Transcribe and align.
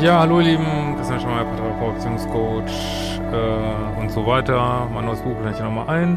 Ja, 0.00 0.20
hallo 0.20 0.40
ihr 0.40 0.52
Lieben, 0.52 0.94
mal 0.94 1.44
Paartherapeut, 1.44 1.96
Beziehungscoach 1.96 3.20
äh, 3.32 4.00
und 4.00 4.10
so 4.10 4.26
weiter. 4.26 4.88
Mein 4.90 5.04
neues 5.04 5.20
Buch 5.20 5.34
blende 5.34 5.52
ich 5.52 5.60
nochmal 5.60 5.90
ein. 5.90 6.16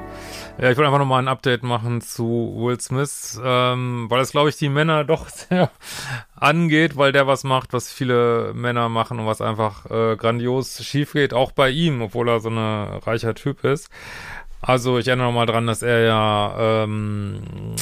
Ja, 0.58 0.72
ich 0.72 0.78
wollte 0.78 0.86
einfach 0.86 1.00
nochmal 1.00 1.22
ein 1.22 1.28
Update 1.28 1.64
machen 1.64 2.00
zu 2.00 2.54
Will 2.56 2.80
Smith, 2.80 3.42
ähm, 3.44 4.06
weil 4.10 4.20
das, 4.20 4.32
glaube 4.32 4.48
ich, 4.48 4.56
die 4.56 4.70
Männer 4.70 5.04
doch 5.04 5.28
sehr 5.28 5.70
angeht, 6.34 6.96
weil 6.96 7.12
der 7.12 7.28
was 7.28 7.44
macht, 7.44 7.74
was 7.74 7.92
viele 7.92 8.54
Männer 8.54 8.88
machen 8.88 9.20
und 9.20 9.26
was 9.26 9.42
einfach 9.42 9.86
äh, 9.92 10.16
grandios 10.16 10.82
schief 10.82 11.12
geht, 11.12 11.34
auch 11.34 11.52
bei 11.52 11.70
ihm, 11.70 12.02
obwohl 12.02 12.30
er 12.30 12.40
so 12.40 12.50
ein 12.50 12.58
reicher 12.58 13.36
Typ 13.36 13.66
ist. 13.66 13.90
Also 14.62 14.98
ich 14.98 15.10
erinnere 15.10 15.28
nochmal 15.28 15.46
dran, 15.46 15.68
dass 15.68 15.82
er 15.82 16.00
ja 16.06 16.84
ähm, 16.86 17.76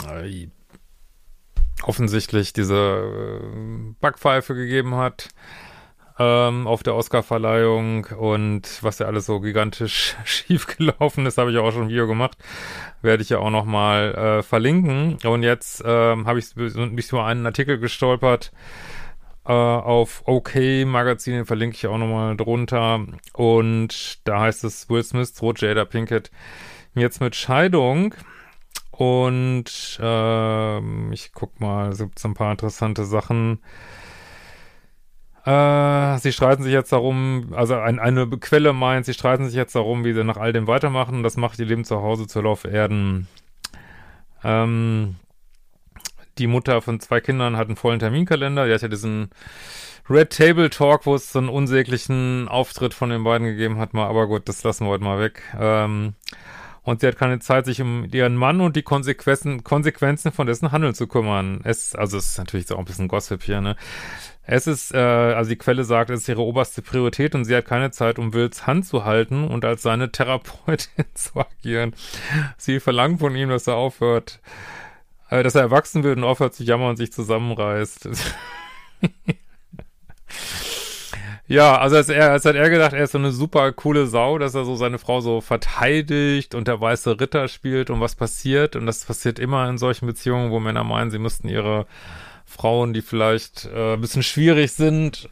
offensichtlich 1.84 2.54
diese 2.54 3.42
äh, 3.44 3.94
Backpfeife 4.00 4.56
gegeben 4.56 4.96
hat 4.96 5.30
ähm, 6.20 6.68
auf 6.68 6.84
der 6.84 6.96
Oscarverleihung 6.96 8.06
und 8.18 8.80
was 8.82 9.00
ja 9.00 9.08
alles 9.08 9.26
so 9.26 9.40
gigantisch 9.40 10.16
schief 10.26 10.68
gelaufen 10.68 11.26
ist, 11.26 11.38
habe 11.38 11.52
ich 11.52 11.58
auch 11.58 11.72
schon 11.72 11.84
ein 11.84 11.90
Video 11.90 12.08
gemacht, 12.08 12.38
werde 13.02 13.24
ich 13.24 13.30
ja 13.30 13.40
auch 13.40 13.50
nochmal 13.50 14.14
äh, 14.16 14.44
verlinken. 14.44 15.18
Und 15.24 15.44
jetzt 15.44 15.84
ähm, 15.86 16.28
habe 16.28 16.40
ich 16.40 16.56
mich 16.56 17.08
so 17.08 17.20
einen 17.20 17.46
Artikel 17.46 17.80
gestolpert 17.80 18.52
äh, 19.46 19.52
auf 19.52 20.24
OK 20.26 20.56
Magazin, 20.86 21.34
den 21.34 21.46
verlinke 21.46 21.76
ich 21.76 21.88
auch 21.88 21.98
nochmal 21.98 22.38
drunter. 22.38 23.06
Und 23.34 24.28
da 24.28 24.42
heißt 24.42 24.64
es, 24.64 24.90
Will 24.90 25.04
Smith 25.04 25.34
droht 25.34 25.62
Jada 25.62 25.86
Pinkett 25.86 26.32
jetzt 26.96 27.22
mit 27.22 27.36
Scheidung. 27.36 28.14
Und 28.92 30.00
äh, 30.00 31.14
ich 31.14 31.32
guck 31.34 31.60
mal, 31.60 31.90
es 31.90 32.00
gibt 32.00 32.20
so 32.20 32.28
ein 32.28 32.34
paar 32.34 32.52
interessante 32.52 33.06
Sachen. 33.06 33.60
Äh, 35.46 36.18
sie 36.20 36.32
streiten 36.32 36.64
sich 36.64 36.74
jetzt 36.74 36.92
darum, 36.92 37.54
also 37.56 37.76
ein, 37.76 38.00
eine 38.00 38.28
Quelle 38.28 38.74
meint, 38.74 39.06
sie 39.06 39.14
streiten 39.14 39.46
sich 39.46 39.56
jetzt 39.56 39.76
darum, 39.76 40.04
wie 40.04 40.14
sie 40.14 40.24
nach 40.24 40.38
all 40.38 40.54
dem 40.54 40.68
weitermachen. 40.68 41.24
Das 41.24 41.38
macht 41.38 41.58
ihr 41.60 41.66
Leben 41.66 41.84
zu 41.84 42.02
Hause 42.02 42.28
zu 42.28 42.42
Lauf 42.42 42.64
Erden. 42.64 43.28
Ähm, 44.44 45.16
die 46.38 46.48
Mutter 46.48 46.82
von 46.82 47.00
zwei 47.00 47.22
Kindern 47.22 47.58
hat 47.58 47.68
einen 47.68 47.76
vollen 47.76 48.00
Terminkalender. 48.00 48.68
Die 48.68 48.74
hat 48.74 48.82
ja 48.82 48.88
diesen 48.88 49.30
Red 50.10 50.36
Table 50.36 50.70
Talk, 50.70 51.06
wo 51.06 51.16
es 51.16 51.32
so 51.32 51.40
einen 51.40 51.50
unsäglichen 51.50 52.48
Auftritt 52.48 52.94
von 52.94 53.10
den 53.10 53.24
beiden 53.24 53.48
gegeben 53.48 53.78
hat. 53.78 53.94
Mal, 53.94 54.08
aber 54.08 54.28
gut, 54.28 54.48
das 54.48 54.64
lassen 54.64 54.86
wir 54.86 54.92
heute 54.92 55.04
mal 55.04 55.20
weg. 55.20 55.42
Ähm, 55.60 56.14
und 56.84 57.02
sie 57.02 57.08
hat 57.08 57.18
keine 57.18 57.40
Zeit, 57.40 57.66
sich 57.66 57.82
um 57.82 58.06
ihren 58.12 58.36
Mann 58.36 58.60
und 58.60 58.76
die 58.76 58.82
Konsequenzen, 58.82 59.64
Konsequenzen 59.64 60.32
von 60.32 60.48
dessen 60.48 60.72
Handeln 60.72 60.96
zu 60.96 61.08
kümmern. 61.08 61.62
Es, 61.64 61.94
also 61.96 62.18
es 62.18 62.30
ist 62.30 62.38
natürlich 62.40 62.68
so 62.68 62.78
ein 62.78 62.86
bisschen 62.86 63.08
Gossip 63.08 63.44
hier, 63.44 63.62
ne? 63.62 63.76
Es 64.44 64.66
ist, 64.66 64.94
äh, 64.94 64.98
also 64.98 65.50
die 65.50 65.58
Quelle 65.58 65.84
sagt, 65.84 66.10
es 66.10 66.22
ist 66.22 66.30
ihre 66.30 66.42
oberste 66.42 66.82
Priorität 66.82 67.36
und 67.36 67.46
sie 67.46 67.56
hat 67.56 67.66
keine 67.66 67.92
Zeit, 67.92 68.18
um 68.18 68.34
Wills 68.34 68.66
Hand 68.66 68.88
zu 68.88 69.06
halten 69.06 69.48
und 69.48 69.64
als 69.64 69.84
seine 69.84 70.12
Therapeutin 70.12 71.06
zu 71.14 71.40
agieren. 71.40 71.94
Sie 72.58 72.80
verlangt 72.80 73.20
von 73.20 73.36
ihm, 73.36 73.50
dass 73.50 73.68
er 73.68 73.76
aufhört, 73.76 74.40
äh, 75.30 75.44
dass 75.44 75.54
er 75.56 75.62
erwachsen 75.62 76.04
wird 76.04 76.18
und 76.18 76.24
aufhört 76.24 76.56
zu 76.56 76.64
jammern 76.64 76.90
und 76.90 76.98
sich 76.98 77.14
zusammenreißt. 77.14 78.10
ja, 81.52 81.78
also 81.78 81.98
als 81.98 82.10
er, 82.10 82.32
als 82.32 82.46
hat 82.46 82.56
er 82.56 82.70
gedacht, 82.70 82.94
er 82.94 83.04
ist 83.04 83.12
so 83.12 83.18
eine 83.18 83.32
super 83.32 83.72
coole 83.74 84.08
Sau, 84.08 84.38
dass 84.38 84.56
er 84.56 84.66
so 84.66 84.76
seine 84.76 85.00
Frau 85.00 85.22
so 85.22 85.42
verteidigt 85.42 86.56
und 86.56 86.68
der 86.68 86.80
weiße 86.80 87.20
Ritter 87.20 87.48
spielt 87.48 87.90
und 87.90 88.00
was 88.00 88.16
passiert. 88.16 88.76
Und 88.76 88.86
das 88.86 89.06
passiert 89.06 89.38
immer 89.38 89.68
in 89.70 89.78
solchen 89.78 90.06
Beziehungen, 90.06 90.52
wo 90.52 90.60
Männer 90.60 90.84
meinen, 90.84 91.12
sie 91.12 91.20
müssten 91.20 91.50
ihre 91.50 91.86
Frauen, 92.46 92.94
die 92.94 93.02
vielleicht 93.02 93.66
äh, 93.74 93.94
ein 93.94 94.02
bisschen 94.02 94.24
schwierig 94.24 94.72
sind 94.72 95.30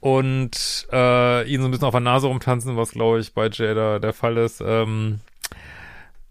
und 0.00 0.86
äh, 0.92 1.48
ihnen 1.48 1.62
so 1.62 1.68
ein 1.68 1.70
bisschen 1.70 1.86
auf 1.86 1.94
der 1.94 2.00
Nase 2.00 2.26
rumtanzen, 2.26 2.76
was 2.76 2.92
glaube 2.92 3.20
ich 3.20 3.32
bei 3.32 3.48
Jada 3.48 3.98
der 3.98 4.12
Fall 4.12 4.36
ist. 4.36 4.62
Ähm, 4.64 5.20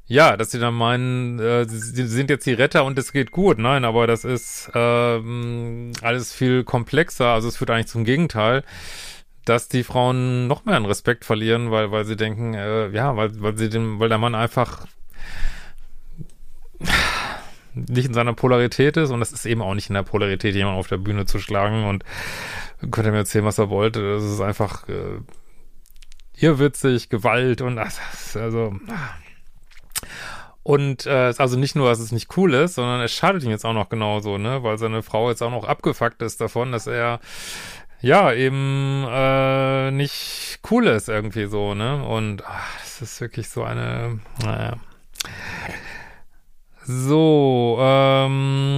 ja, 0.08 0.38
dass 0.38 0.52
sie 0.52 0.60
dann 0.60 0.76
meinen, 0.76 1.40
äh, 1.40 1.66
sie, 1.68 2.06
sind 2.06 2.30
jetzt 2.30 2.46
die 2.46 2.54
Retter 2.54 2.86
und 2.86 2.98
es 3.00 3.12
geht 3.12 3.32
gut. 3.32 3.58
Nein, 3.58 3.84
aber 3.86 4.06
das 4.06 4.24
ist 4.24 4.70
ähm, 4.76 5.94
alles 6.02 6.32
viel 6.32 6.64
komplexer. 6.64 7.28
Also 7.30 7.48
es 7.48 7.58
führt 7.58 7.72
eigentlich 7.72 7.88
zum 7.88 8.06
Gegenteil, 8.06 8.64
dass 9.46 9.68
die 9.68 9.84
Frauen 9.84 10.48
noch 10.48 10.66
mehr 10.66 10.76
an 10.76 10.86
Respekt 10.86 11.26
verlieren, 11.26 11.72
weil 11.72 11.92
weil 11.92 12.06
sie 12.06 12.16
denken, 12.16 12.54
äh, 12.54 12.90
ja, 12.90 13.16
weil 13.16 13.42
weil 13.42 13.58
sie 13.58 13.70
dem, 13.70 14.00
weil 14.00 14.10
der 14.10 14.18
Mann 14.18 14.36
einfach 14.36 14.86
nicht 17.74 18.08
in 18.08 18.14
seiner 18.14 18.34
Polarität 18.34 18.98
ist. 18.98 19.12
Und 19.12 19.20
das 19.20 19.32
ist 19.32 19.46
eben 19.46 19.62
auch 19.62 19.74
nicht 19.74 19.90
in 19.90 19.96
der 19.96 20.04
Polarität, 20.04 20.56
jemanden 20.56 20.80
auf 20.80 20.88
der 20.88 20.98
Bühne 20.98 21.26
zu 21.26 21.40
schlagen 21.40 21.86
und 21.86 22.04
könnt 22.92 23.06
ihr 23.08 23.12
mir 23.12 23.20
erzählen, 23.20 23.46
was 23.46 23.58
er 23.58 23.70
wollte. 23.70 24.16
Das 24.16 24.24
ist 24.24 24.42
einfach 24.42 24.88
äh, 24.90 25.20
irrwitzig, 26.38 27.10
Gewalt 27.10 27.62
und 27.62 27.78
also 27.78 28.76
und 30.64 31.06
äh, 31.06 31.34
also 31.38 31.60
nicht 31.60 31.76
nur, 31.76 31.90
dass 31.90 32.00
es 32.00 32.12
nicht 32.12 32.36
cool 32.38 32.54
ist, 32.56 32.76
sondern 32.76 33.02
es 33.02 33.14
schadet 33.14 33.44
ihm 33.44 33.52
jetzt 33.52 33.66
auch 33.66 33.74
noch 33.74 33.90
genauso, 33.90 34.40
ne, 34.40 34.64
weil 34.64 34.80
seine 34.80 35.04
Frau 35.04 35.30
jetzt 35.30 35.44
auch 35.44 35.52
noch 35.52 35.66
abgefuckt 35.66 36.24
ist 36.24 36.42
davon, 36.42 36.72
dass 36.72 36.88
er 36.88 37.20
ja 38.06 38.32
eben 38.34 39.04
äh, 39.10 39.90
nicht 39.92 40.60
cool 40.70 40.86
ist 40.88 41.10
irgendwie 41.10 41.48
so, 41.48 41.74
ne? 41.74 42.06
Und 42.06 42.46
ach, 42.46 42.80
das 42.80 43.02
ist 43.02 43.20
wirklich 43.20 43.50
so 43.50 43.64
eine, 43.64 44.20
naja. 44.44 44.78
So, 46.88 47.78
ähm, 47.80 48.76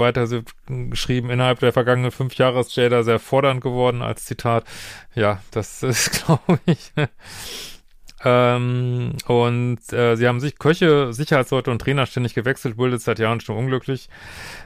weiter 0.00 0.26
geschrieben, 0.66 1.28
innerhalb 1.28 1.60
der 1.60 1.74
vergangenen 1.74 2.12
fünf 2.12 2.34
Jahre 2.36 2.60
ist 2.60 2.74
Jada 2.76 3.02
sehr 3.02 3.18
fordernd 3.18 3.60
geworden 3.60 4.00
als 4.00 4.24
Zitat. 4.24 4.64
Ja, 5.14 5.42
das 5.50 5.82
ist, 5.82 6.24
glaube 6.24 6.60
ich. 6.64 6.92
Ähm, 8.28 9.12
und 9.26 9.92
äh, 9.92 10.16
sie 10.16 10.28
haben 10.28 10.40
sich 10.40 10.58
Köche, 10.58 11.12
Sicherheitsleute 11.12 11.70
und 11.70 11.80
Trainer 11.80 12.04
ständig 12.04 12.34
gewechselt, 12.34 12.76
bildet 12.76 13.00
seit 13.00 13.18
Jahren 13.18 13.40
schon 13.40 13.56
unglücklich. 13.56 14.08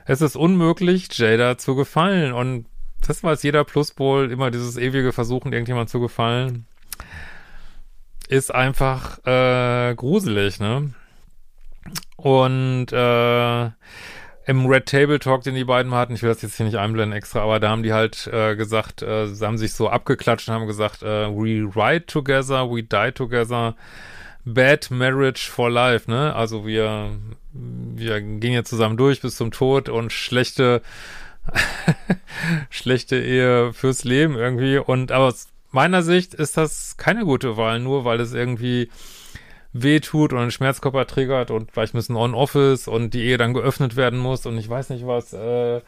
Es 0.04 0.20
ist 0.20 0.34
unmöglich, 0.34 1.16
Jada 1.16 1.58
zu 1.58 1.76
gefallen. 1.76 2.32
Und 2.32 2.66
das 3.06 3.22
weiß 3.22 3.42
jeder 3.44 3.64
Pluspol, 3.64 4.32
immer 4.32 4.50
dieses 4.50 4.76
ewige 4.76 5.12
Versuchen, 5.12 5.52
irgendjemand 5.52 5.90
zu 5.90 6.00
gefallen, 6.00 6.66
ist 8.28 8.52
einfach 8.52 9.24
äh, 9.26 9.94
gruselig, 9.94 10.58
ne? 10.58 10.92
Und 12.16 12.92
äh, 12.92 13.70
im 14.46 14.66
Red 14.66 14.86
Table 14.86 15.18
Talk, 15.18 15.42
den 15.42 15.54
die 15.54 15.64
beiden 15.64 15.94
hatten, 15.94 16.14
ich 16.14 16.22
will 16.22 16.30
das 16.30 16.42
jetzt 16.42 16.56
hier 16.56 16.66
nicht 16.66 16.76
einblenden 16.76 17.16
extra, 17.16 17.40
aber 17.42 17.60
da 17.60 17.70
haben 17.70 17.82
die 17.82 17.92
halt 17.92 18.26
äh, 18.26 18.56
gesagt, 18.56 19.02
äh, 19.02 19.26
sie 19.26 19.46
haben 19.46 19.58
sich 19.58 19.72
so 19.72 19.88
abgeklatscht 19.88 20.48
und 20.48 20.54
haben 20.54 20.66
gesagt, 20.66 21.02
äh, 21.02 21.28
we 21.28 21.70
ride 21.74 22.06
together, 22.06 22.68
we 22.70 22.82
die 22.82 23.12
together, 23.12 23.76
bad 24.44 24.90
marriage 24.90 25.48
for 25.50 25.70
life, 25.70 26.10
ne? 26.10 26.34
Also 26.34 26.66
wir, 26.66 27.10
wir 27.52 28.20
gehen 28.20 28.52
jetzt 28.52 28.70
zusammen 28.70 28.96
durch 28.96 29.20
bis 29.20 29.36
zum 29.36 29.50
Tod 29.52 29.88
und 29.88 30.12
schlechte, 30.12 30.82
schlechte 32.70 33.20
Ehe 33.20 33.72
fürs 33.72 34.04
Leben 34.04 34.36
irgendwie. 34.36 34.78
Und 34.78 35.12
aber 35.12 35.26
aus 35.26 35.48
meiner 35.70 36.02
Sicht 36.02 36.34
ist 36.34 36.56
das 36.56 36.96
keine 36.96 37.24
gute 37.24 37.56
Wahl, 37.56 37.78
nur 37.78 38.04
weil 38.04 38.20
es 38.20 38.32
irgendwie 38.32 38.90
wehtut 39.72 40.32
und 40.32 40.38
einen 40.38 40.50
Schmerzkörper 40.50 41.06
triggert 41.06 41.50
und 41.50 41.70
vielleicht 41.72 41.94
müssen 41.94 42.16
On-Office 42.16 42.88
und 42.88 43.14
die 43.14 43.24
Ehe 43.24 43.38
dann 43.38 43.54
geöffnet 43.54 43.96
werden 43.96 44.18
muss 44.18 44.46
und 44.46 44.58
ich 44.58 44.68
weiß 44.68 44.90
nicht 44.90 45.06
was, 45.06 45.32
äh, 45.32 45.80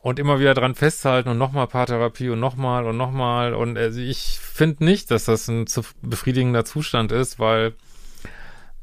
und 0.00 0.20
immer 0.20 0.38
wieder 0.38 0.54
dran 0.54 0.76
festhalten 0.76 1.28
und 1.28 1.38
nochmal 1.38 1.66
Paartherapie 1.66 2.28
und 2.28 2.38
nochmal 2.38 2.86
und 2.86 2.96
nochmal 2.96 3.54
und 3.54 3.76
also 3.76 4.00
ich 4.00 4.38
finde 4.40 4.84
nicht, 4.84 5.10
dass 5.10 5.24
das 5.24 5.48
ein 5.48 5.66
zu 5.66 5.82
befriedigender 6.02 6.64
Zustand 6.64 7.10
ist, 7.10 7.40
weil 7.40 7.74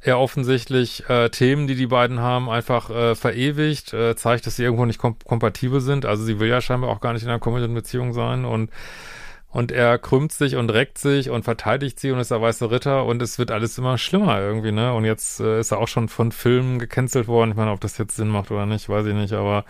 er 0.01 0.19
offensichtlich 0.19 1.09
äh, 1.09 1.29
Themen, 1.29 1.65
die 1.65 1.75
die 1.75 1.87
beiden 1.87 2.19
haben, 2.19 2.49
einfach 2.49 2.89
äh, 2.89 3.15
verewigt, 3.15 3.93
äh, 3.93 4.15
zeigt, 4.15 4.45
dass 4.45 4.57
sie 4.57 4.63
irgendwo 4.63 4.85
nicht 4.85 4.99
kom 4.99 5.15
kompatibel 5.23 5.79
sind. 5.79 6.05
Also 6.05 6.25
sie 6.25 6.39
will 6.39 6.49
ja 6.49 6.59
scheinbar 6.59 6.89
auch 6.89 6.99
gar 6.99 7.13
nicht 7.13 7.23
in 7.23 7.29
einer 7.29 7.39
committed 7.39 7.73
Beziehung 7.73 8.11
sein 8.11 8.43
und 8.43 8.69
und 9.53 9.71
er 9.71 9.99
krümmt 9.99 10.31
sich 10.31 10.55
und 10.55 10.71
reckt 10.71 10.97
sich 10.97 11.29
und 11.29 11.43
verteidigt 11.43 11.99
sie 11.99 12.11
und 12.11 12.19
ist 12.19 12.31
der 12.31 12.41
weiße 12.41 12.71
Ritter 12.71 13.05
und 13.05 13.21
es 13.21 13.37
wird 13.37 13.51
alles 13.51 13.77
immer 13.77 13.99
schlimmer 13.99 14.41
irgendwie, 14.41 14.71
ne? 14.71 14.93
Und 14.93 15.05
jetzt 15.05 15.39
äh, 15.39 15.59
ist 15.59 15.71
er 15.71 15.77
auch 15.77 15.87
schon 15.87 16.09
von 16.09 16.31
Filmen 16.31 16.79
gecancelt 16.79 17.27
worden. 17.27 17.51
Ich 17.51 17.55
meine, 17.55 17.71
ob 17.71 17.79
das 17.79 17.99
jetzt 17.99 18.15
Sinn 18.15 18.29
macht 18.29 18.49
oder 18.49 18.65
nicht, 18.65 18.89
weiß 18.89 19.05
ich 19.05 19.13
nicht, 19.13 19.33
aber 19.33 19.63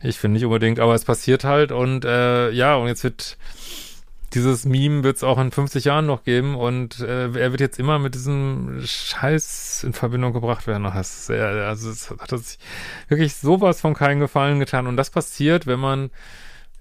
ich 0.00 0.18
finde 0.18 0.34
nicht 0.34 0.44
unbedingt, 0.44 0.78
aber 0.78 0.94
es 0.94 1.04
passiert 1.04 1.42
halt 1.42 1.72
und 1.72 2.04
äh, 2.04 2.50
ja, 2.50 2.76
und 2.76 2.86
jetzt 2.86 3.02
wird 3.02 3.36
dieses 4.32 4.64
Meme 4.64 5.02
wird 5.02 5.16
es 5.16 5.24
auch 5.24 5.38
in 5.38 5.50
50 5.50 5.84
Jahren 5.84 6.06
noch 6.06 6.22
geben 6.22 6.54
und 6.54 7.00
äh, 7.00 7.24
er 7.24 7.50
wird 7.50 7.60
jetzt 7.60 7.78
immer 7.78 7.98
mit 7.98 8.14
diesem 8.14 8.80
Scheiß 8.84 9.82
in 9.84 9.92
Verbindung 9.92 10.32
gebracht 10.32 10.66
werden. 10.66 10.84
Das 10.84 11.10
ist 11.10 11.26
sehr, 11.26 11.46
also 11.46 11.90
es 11.90 12.10
hat 12.10 12.30
sich 12.30 12.58
wirklich 13.08 13.34
sowas 13.34 13.80
von 13.80 13.94
keinen 13.94 14.20
Gefallen 14.20 14.60
getan 14.60 14.86
und 14.86 14.96
das 14.96 15.10
passiert, 15.10 15.66
wenn 15.66 15.80
man 15.80 16.10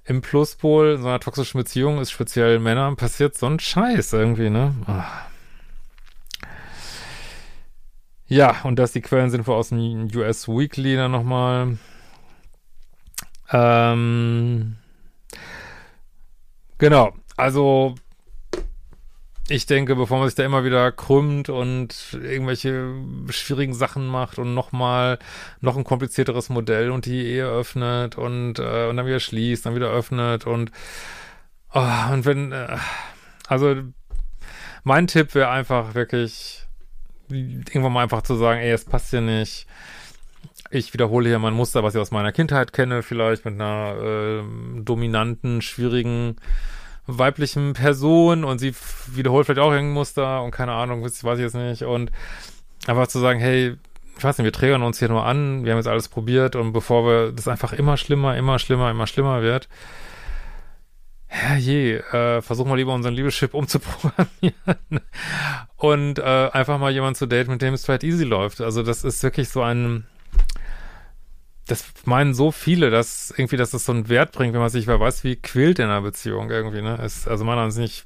im 0.05 0.21
Pluspol 0.21 0.97
so 0.97 1.07
einer 1.07 1.19
toxischen 1.19 1.57
Beziehung 1.59 1.99
ist 1.99 2.11
speziell 2.11 2.59
Männern 2.59 2.95
passiert 2.95 3.35
so 3.35 3.47
ein 3.47 3.59
Scheiß 3.59 4.13
irgendwie, 4.13 4.49
ne? 4.49 4.73
Ach. 4.85 5.25
Ja, 8.27 8.61
und 8.63 8.77
dass 8.77 8.91
die 8.91 9.01
Quellen 9.01 9.29
sind 9.29 9.47
aus 9.47 9.69
dem 9.69 10.09
US 10.15 10.47
Weekly 10.47 10.95
dann 10.95 11.11
nochmal. 11.11 11.77
Ähm, 13.51 14.77
genau, 16.77 17.13
also 17.37 17.95
ich 19.47 19.67
denke, 19.67 19.95
bevor 19.95 20.19
man 20.19 20.27
sich 20.27 20.35
da 20.35 20.43
immer 20.43 20.63
wieder 20.63 20.91
krümmt 20.91 21.49
und 21.49 22.13
irgendwelche 22.13 22.95
schwierigen 23.29 23.75
Sachen 23.75 24.07
macht 24.07 24.39
und 24.39 24.55
nochmal 24.55 25.19
noch 25.61 25.77
ein 25.77 25.83
komplizierteres 25.83 26.49
Modell 26.49 26.89
und 26.89 27.05
die 27.05 27.23
Ehe 27.25 27.45
öffnet 27.45 28.17
und, 28.17 28.57
äh, 28.57 28.87
und 28.87 28.97
dann 28.97 29.05
wieder 29.05 29.19
schließt, 29.19 29.65
dann 29.65 29.75
wieder 29.75 29.91
öffnet 29.91 30.47
und, 30.47 30.71
oh, 31.73 32.11
und 32.11 32.25
wenn, 32.25 32.51
äh, 32.53 32.77
also 33.47 33.75
mein 34.83 35.05
Tipp 35.07 35.35
wäre 35.35 35.49
einfach 35.49 35.93
wirklich, 35.93 36.65
irgendwann 37.29 37.93
mal 37.93 38.03
einfach 38.03 38.23
zu 38.23 38.35
sagen, 38.35 38.61
ey, 38.61 38.71
es 38.71 38.85
passt 38.85 39.11
hier 39.11 39.21
nicht. 39.21 39.67
Ich 40.71 40.93
wiederhole 40.93 41.29
hier 41.29 41.39
mein 41.39 41.53
Muster, 41.53 41.83
was 41.83 41.93
ich 41.93 42.01
aus 42.01 42.11
meiner 42.11 42.31
Kindheit 42.31 42.73
kenne, 42.73 43.03
vielleicht 43.03 43.45
mit 43.45 43.53
einer 43.55 43.95
äh, 44.01 44.43
dominanten, 44.81 45.61
schwierigen 45.61 46.37
weiblichen 47.07 47.73
Person 47.73 48.43
und 48.43 48.59
sie 48.59 48.73
wiederholt 49.07 49.45
vielleicht 49.45 49.61
auch 49.61 49.71
irgendein 49.71 49.93
Muster 49.93 50.41
und 50.43 50.51
keine 50.51 50.73
Ahnung, 50.73 51.03
weiß 51.03 51.23
ich 51.23 51.43
jetzt 51.43 51.55
nicht. 51.55 51.83
Und 51.83 52.11
einfach 52.87 53.07
zu 53.07 53.19
sagen, 53.19 53.39
hey, 53.39 53.77
ich 54.17 54.23
weiß 54.23 54.37
nicht, 54.37 54.45
wir 54.45 54.53
trägern 54.53 54.81
uns 54.83 54.99
hier 54.99 55.09
nur 55.09 55.25
an, 55.25 55.65
wir 55.65 55.71
haben 55.71 55.79
jetzt 55.79 55.87
alles 55.87 56.07
probiert 56.07 56.55
und 56.55 56.73
bevor 56.73 57.05
wir 57.05 57.31
das 57.31 57.47
einfach 57.47 57.73
immer 57.73 57.97
schlimmer, 57.97 58.37
immer 58.37 58.59
schlimmer, 58.59 58.89
immer 58.89 59.07
schlimmer 59.07 59.41
wird, 59.41 59.67
herrje, 61.27 61.99
äh, 62.13 62.41
versuchen 62.41 62.69
wir 62.69 62.77
lieber 62.77 62.93
unseren 62.93 63.13
Liebeschip 63.13 63.53
umzuprogrammieren 63.53 64.55
und 65.75 66.19
äh, 66.19 66.49
einfach 66.53 66.79
mal 66.79 66.91
jemanden 66.91 67.15
zu 67.15 67.25
daten, 67.25 67.51
mit 67.51 67.61
dem 67.61 67.73
es 67.73 67.85
vielleicht 67.85 68.03
easy 68.03 68.23
läuft. 68.23 68.61
Also 68.61 68.83
das 68.83 69.03
ist 69.03 69.21
wirklich 69.21 69.49
so 69.49 69.61
ein 69.61 70.05
das 71.67 71.83
meinen 72.05 72.33
so 72.33 72.51
viele, 72.51 72.91
dass 72.91 73.31
irgendwie, 73.31 73.57
dass 73.57 73.71
das 73.71 73.85
so 73.85 73.91
einen 73.91 74.09
Wert 74.09 74.31
bringt, 74.31 74.53
wenn 74.53 74.61
man 74.61 74.69
sich, 74.69 74.87
wer 74.87 74.99
weiß, 74.99 75.23
wie 75.23 75.35
quält 75.35 75.79
in 75.79 75.85
einer 75.85 76.01
Beziehung 76.01 76.49
irgendwie, 76.49 76.81
ne? 76.81 76.95
Ist, 77.03 77.27
also 77.27 77.43
meiner 77.43 77.61
Ansicht 77.61 77.81
nicht 77.81 78.05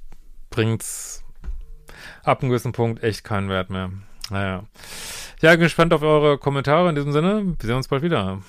bringt's 0.49 1.23
ab 2.23 2.41
einem 2.41 2.49
gewissen 2.49 2.71
Punkt 2.71 3.03
echt 3.03 3.23
keinen 3.23 3.49
Wert 3.49 3.69
mehr. 3.69 3.91
Naja. 4.29 4.63
Ja, 5.41 5.55
gespannt 5.55 5.93
auf 5.93 6.01
eure 6.01 6.37
Kommentare 6.37 6.89
in 6.89 6.95
diesem 6.95 7.11
Sinne. 7.11 7.55
Wir 7.59 7.67
sehen 7.67 7.75
uns 7.75 7.87
bald 7.87 8.03
wieder. 8.03 8.41